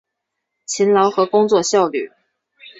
[0.65, 2.09] 勤劳和工作效率